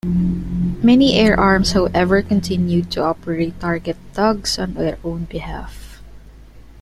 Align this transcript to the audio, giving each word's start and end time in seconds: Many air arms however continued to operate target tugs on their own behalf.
Many 0.81 1.13
air 1.13 1.39
arms 1.39 1.73
however 1.73 2.23
continued 2.23 2.89
to 2.89 3.03
operate 3.03 3.59
target 3.59 3.97
tugs 4.15 4.57
on 4.57 4.73
their 4.73 4.97
own 5.03 5.25
behalf. 5.25 6.01